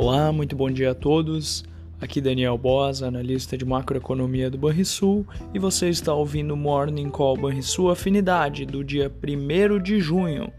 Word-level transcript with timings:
Olá, 0.00 0.30
muito 0.30 0.54
bom 0.54 0.70
dia 0.70 0.92
a 0.92 0.94
todos. 0.94 1.64
Aqui 2.00 2.20
Daniel 2.20 2.56
Boas, 2.56 3.02
analista 3.02 3.58
de 3.58 3.64
macroeconomia 3.64 4.48
do 4.48 4.56
Banrisul, 4.56 5.26
e 5.52 5.58
você 5.58 5.88
está 5.88 6.14
ouvindo 6.14 6.54
o 6.54 6.56
Morning 6.56 7.10
Call 7.10 7.36
Banrisul 7.36 7.90
Afinidade 7.90 8.64
do 8.64 8.84
dia 8.84 9.10
1 9.12 9.82
de 9.82 9.98
junho. 9.98 10.52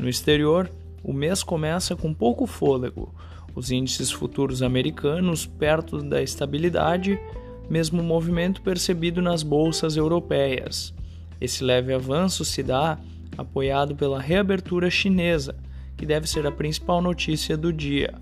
No 0.00 0.08
exterior, 0.08 0.70
o 1.02 1.12
mês 1.12 1.42
começa 1.42 1.96
com 1.96 2.14
pouco 2.14 2.46
fôlego. 2.46 3.12
Os 3.52 3.72
índices 3.72 4.12
futuros 4.12 4.62
americanos 4.62 5.44
perto 5.44 5.98
da 5.98 6.22
estabilidade, 6.22 7.18
mesmo 7.68 8.00
movimento 8.00 8.62
percebido 8.62 9.20
nas 9.20 9.42
bolsas 9.42 9.96
europeias. 9.96 10.94
Esse 11.40 11.64
leve 11.64 11.92
avanço 11.92 12.44
se 12.44 12.62
dá 12.62 12.96
apoiado 13.36 13.96
pela 13.96 14.20
reabertura 14.20 14.88
chinesa, 14.88 15.56
que 15.96 16.06
deve 16.06 16.28
ser 16.28 16.46
a 16.46 16.52
principal 16.52 17.02
notícia 17.02 17.56
do 17.56 17.72
dia. 17.72 18.21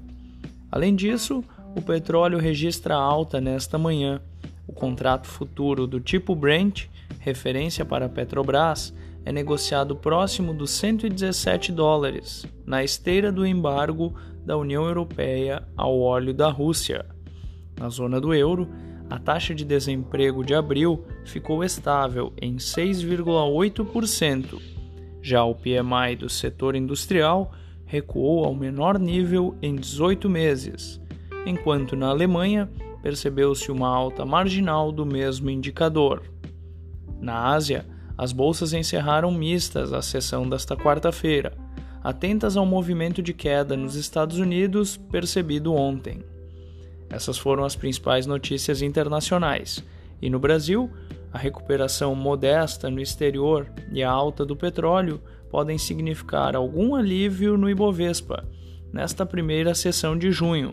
Além 0.71 0.95
disso, 0.95 1.45
o 1.77 1.83
petróleo 1.83 2.39
registra 2.39 2.95
alta 2.95 3.41
nesta 3.41 3.77
manhã. 3.77 4.21
O 4.67 4.73
contrato 4.73 5.27
futuro 5.27 5.87
do 5.87 6.01
tipo 6.01 6.35
Brent, 6.35 6.87
referência 7.19 7.85
para 7.85 8.07
a 8.07 8.09
Petrobras, 8.09 8.95
é 9.25 9.33
negociado 9.33 9.97
próximo 9.97 10.55
dos 10.55 10.71
117 10.71 11.73
dólares, 11.73 12.47
na 12.65 12.83
esteira 12.83 13.31
do 13.31 13.47
embargo 13.47 14.15
da 14.45 14.57
União 14.57 14.87
Europeia 14.87 15.63
ao 15.77 16.01
óleo 16.01 16.33
da 16.33 16.49
Rússia. 16.49 17.05
Na 17.79 17.89
zona 17.89 18.21
do 18.21 18.33
euro, 18.33 18.69
a 19.11 19.19
taxa 19.19 19.55
de 19.55 19.65
desemprego 19.65 20.45
de 20.45 20.55
abril 20.55 21.05
ficou 21.25 21.65
estável 21.65 22.33
em 22.41 22.57
6,8%. 22.57 24.61
Já 25.21 25.45
o 25.45 25.55
PMI 25.55 26.17
do 26.19 26.29
setor 26.29 26.77
industrial 26.77 27.53
recuou 27.91 28.45
ao 28.45 28.55
menor 28.55 29.01
nível 29.01 29.57
em 29.61 29.75
18 29.75 30.31
meses, 30.31 31.01
enquanto 31.45 31.97
na 31.97 32.07
Alemanha 32.07 32.71
percebeu-se 33.03 33.73
uma 33.73 33.89
alta 33.89 34.25
marginal 34.25 34.93
do 34.93 35.05
mesmo 35.05 35.51
indicador. 35.51 36.23
Na 37.21 37.49
Ásia, 37.49 37.85
as 38.17 38.31
bolsas 38.31 38.73
encerraram 38.73 39.33
mistas 39.33 39.93
a 39.93 40.01
sessão 40.01 40.49
desta 40.49 40.77
quarta-feira, 40.77 41.53
atentas 42.01 42.57
ao 42.57 42.65
movimento 42.65 43.21
de 43.21 43.35
queda 43.35 43.77
nos 43.77 43.97
Estados 43.97 44.39
Unidos 44.39 44.97
percebido 44.97 45.75
ontem. 45.75 46.23
Essas 47.11 47.39
foram 47.39 47.65
as 47.65 47.75
principais 47.75 48.25
notícias 48.25 48.83
internacionais. 48.83 49.85
E 50.23 50.31
no 50.31 50.39
Brasil, 50.39 50.89
a 51.33 51.39
recuperação 51.39 52.15
modesta 52.15 52.89
no 52.89 53.01
exterior 53.01 53.67
e 53.91 54.01
a 54.01 54.09
alta 54.09 54.47
do 54.47 54.55
petróleo 54.55 55.21
podem 55.51 55.77
significar 55.77 56.55
algum 56.55 56.95
alívio 56.95 57.59
no 57.59 57.69
Ibovespa 57.69 58.47
nesta 58.93 59.27
primeira 59.27 59.75
sessão 59.75 60.17
de 60.17 60.31
junho, 60.31 60.73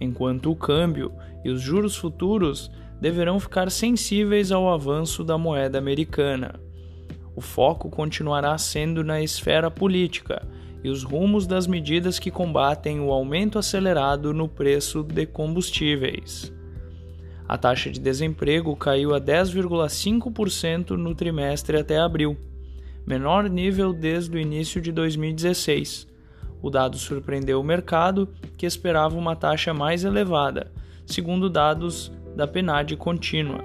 enquanto 0.00 0.50
o 0.50 0.56
câmbio 0.56 1.12
e 1.44 1.50
os 1.50 1.60
juros 1.60 1.96
futuros 1.96 2.70
deverão 3.00 3.38
ficar 3.38 3.70
sensíveis 3.70 4.50
ao 4.50 4.72
avanço 4.72 5.22
da 5.22 5.36
moeda 5.36 5.78
americana. 5.78 6.58
O 7.34 7.40
foco 7.40 7.90
continuará 7.90 8.56
sendo 8.56 9.04
na 9.04 9.20
esfera 9.20 9.70
política 9.70 10.46
e 10.82 10.88
os 10.88 11.02
rumos 11.02 11.46
das 11.46 11.66
medidas 11.66 12.18
que 12.18 12.30
combatem 12.30 13.00
o 13.00 13.12
aumento 13.12 13.58
acelerado 13.58 14.32
no 14.32 14.48
preço 14.48 15.02
de 15.02 15.26
combustíveis. 15.26 16.52
A 17.48 17.56
taxa 17.58 17.90
de 17.90 18.00
desemprego 18.00 18.74
caiu 18.74 19.14
a 19.14 19.20
10,5% 19.20 20.90
no 20.90 21.14
trimestre 21.14 21.76
até 21.76 21.98
abril 21.98 22.36
menor 23.06 23.48
nível 23.48 23.92
desde 23.92 24.36
o 24.36 24.40
início 24.40 24.80
de 24.80 24.90
2016. 24.90 26.08
O 26.60 26.68
dado 26.68 26.98
surpreendeu 26.98 27.60
o 27.60 27.64
mercado, 27.64 28.28
que 28.56 28.66
esperava 28.66 29.16
uma 29.16 29.36
taxa 29.36 29.72
mais 29.72 30.04
elevada, 30.04 30.72
segundo 31.06 31.48
dados 31.48 32.12
da 32.34 32.46
PNAD 32.46 32.96
contínua. 32.96 33.64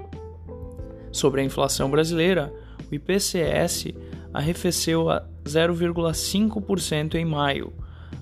Sobre 1.10 1.40
a 1.40 1.44
inflação 1.44 1.90
brasileira, 1.90 2.52
o 2.90 2.94
IPCS 2.94 3.92
arrefeceu 4.32 5.10
a 5.10 5.26
0,5% 5.44 7.16
em 7.16 7.24
maio, 7.24 7.72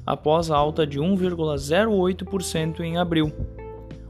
após 0.06 0.50
alta 0.50 0.86
de 0.86 0.98
1,08% 0.98 2.80
em 2.80 2.96
abril. 2.96 3.30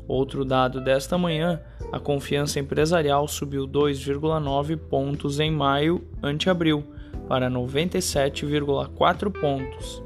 Outro 0.06 0.44
dado 0.44 0.80
desta 0.80 1.18
manhã, 1.18 1.60
a 1.92 1.98
confiança 1.98 2.58
empresarial 2.58 3.26
subiu 3.28 3.66
2,9 3.66 4.76
pontos 4.76 5.40
em 5.40 5.50
maio 5.50 6.04
ante 6.22 6.48
abril, 6.48 6.84
para 7.30 7.48
97,4 7.48 9.30
pontos. 9.30 10.02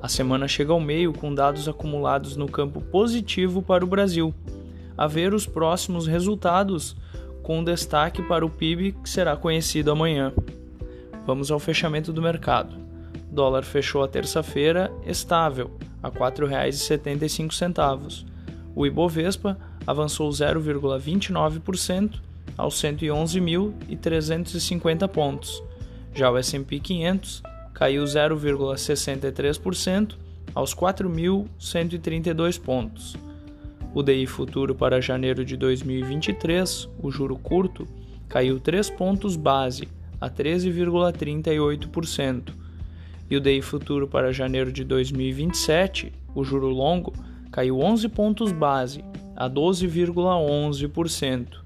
A 0.00 0.08
semana 0.08 0.48
chega 0.48 0.72
ao 0.72 0.80
meio 0.80 1.12
com 1.12 1.34
dados 1.34 1.68
acumulados 1.68 2.38
no 2.38 2.48
campo 2.48 2.80
positivo 2.80 3.60
para 3.60 3.84
o 3.84 3.86
Brasil. 3.86 4.34
A 4.96 5.06
ver 5.06 5.34
os 5.34 5.46
próximos 5.46 6.06
resultados, 6.06 6.96
com 7.42 7.62
destaque 7.62 8.22
para 8.22 8.46
o 8.46 8.50
PIB 8.50 8.92
que 8.92 9.10
será 9.10 9.36
conhecido 9.36 9.90
amanhã. 9.90 10.32
Vamos 11.26 11.50
ao 11.50 11.58
fechamento 11.58 12.14
do 12.14 12.22
mercado. 12.22 12.74
O 13.30 13.34
dólar 13.34 13.62
fechou 13.62 14.02
a 14.02 14.08
terça-feira 14.08 14.90
estável, 15.04 15.70
a 16.02 16.08
R$ 16.08 16.14
4,75. 16.14 18.24
O 18.74 18.86
Ibovespa 18.86 19.58
avançou 19.86 20.30
0,29% 20.30 22.22
aos 22.56 22.80
111.350 22.80 25.06
pontos 25.08 25.62
já 26.14 26.30
o 26.30 26.38
S&P 26.38 26.78
500 26.78 27.42
caiu 27.72 28.04
0,63% 28.04 30.14
aos 30.54 30.72
4.132 30.74 32.60
pontos. 32.60 33.16
O 33.92 34.02
DI 34.02 34.26
futuro 34.26 34.74
para 34.74 35.00
janeiro 35.00 35.42
de 35.44 35.56
2023, 35.56 36.88
o 37.02 37.10
juro 37.10 37.36
curto, 37.36 37.88
caiu 38.28 38.60
3 38.60 38.90
pontos 38.90 39.34
base 39.36 39.88
a 40.20 40.28
13,38%. 40.30 42.52
E 43.30 43.36
o 43.36 43.40
DI 43.40 43.62
futuro 43.62 44.06
para 44.06 44.32
janeiro 44.32 44.70
de 44.72 44.84
2027, 44.84 46.12
o 46.34 46.44
juro 46.44 46.68
longo, 46.68 47.14
caiu 47.50 47.80
11 47.80 48.08
pontos 48.08 48.52
base 48.52 49.02
a 49.36 49.48
12,11%. 49.48 51.64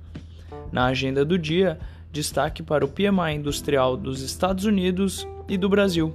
Na 0.71 0.85
agenda 0.87 1.25
do 1.25 1.39
dia, 1.39 1.79
destaque 2.19 2.65
para 2.65 2.85
o 2.85 2.89
PMI 2.89 3.37
industrial 3.37 3.97
dos 3.97 4.23
Estados 4.23 4.65
Unidos 4.65 5.25
e 5.49 5.57
do 5.57 5.69
Brasil. 5.69 6.13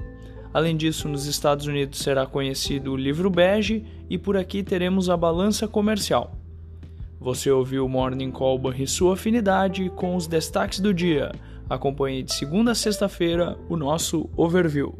Além 0.53 0.75
disso, 0.75 1.07
nos 1.07 1.25
Estados 1.25 1.65
Unidos 1.65 1.99
será 1.99 2.25
conhecido 2.25 2.91
o 2.91 2.97
livro 2.97 3.29
bege 3.29 3.85
e 4.09 4.17
por 4.17 4.35
aqui 4.35 4.61
teremos 4.63 5.09
a 5.09 5.15
balança 5.15 5.65
comercial. 5.65 6.35
Você 7.21 7.49
ouviu 7.49 7.85
o 7.85 7.89
Morning 7.89 8.31
Call 8.31 8.59
e 8.77 8.85
sua 8.85 9.13
afinidade 9.13 9.89
com 9.95 10.17
os 10.17 10.27
destaques 10.27 10.81
do 10.81 10.93
dia. 10.93 11.31
Acompanhe 11.69 12.21
de 12.21 12.33
segunda 12.33 12.71
a 12.71 12.75
sexta-feira 12.75 13.57
o 13.69 13.77
nosso 13.77 14.29
overview. 14.35 14.93